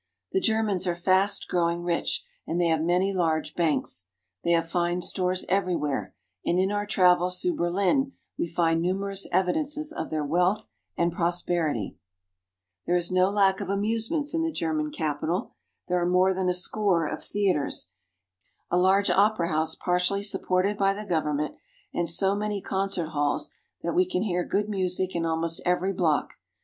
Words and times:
The 0.31 0.39
Ger 0.39 0.63
mans 0.63 0.87
are 0.87 0.95
fast 0.95 1.47
growing 1.47 1.83
rich, 1.83 2.25
and 2.47 2.59
they 2.59 2.69
have 2.69 2.81
many 2.81 3.13
large 3.13 3.53
banks. 3.53 4.07
They 4.43 4.49
have 4.53 4.67
fine 4.67 5.03
stores 5.03 5.45
everywhere, 5.47 6.15
and 6.43 6.57
in 6.57 6.71
our 6.71 6.87
travels 6.87 7.39
through 7.39 7.57
Berlin 7.57 8.13
we 8.35 8.47
find 8.47 8.81
numerous 8.81 9.27
evidences 9.31 9.93
of 9.93 10.09
their 10.09 10.25
wealth 10.25 10.65
and 10.97 11.11
prosperity. 11.11 11.89
Sans 11.89 11.91
Souci. 11.97 12.79
There 12.87 12.95
is 12.95 13.11
no 13.11 13.29
lack 13.29 13.61
of 13.61 13.69
amusements 13.69 14.33
in 14.33 14.41
the 14.41 14.51
German 14.51 14.89
capital. 14.89 15.53
There 15.87 16.01
are 16.01 16.09
more 16.09 16.33
than 16.33 16.49
a 16.49 16.53
score 16.55 17.05
of 17.05 17.23
theaters, 17.23 17.91
a 18.71 18.79
large 18.79 19.11
opera 19.11 19.49
house 19.49 19.75
partially 19.75 20.23
supported 20.23 20.79
by 20.79 20.95
the 20.95 21.05
government, 21.05 21.53
and 21.93 22.09
so 22.09 22.33
many 22.35 22.59
concert 22.59 23.09
halls 23.09 23.51
that 23.83 23.93
we 23.93 24.07
can 24.09 24.23
hear 24.23 24.43
good 24.43 24.67
music 24.67 25.15
in 25.15 25.27
almost 25.27 25.61
every 25.63 25.93
block. 25.93 26.37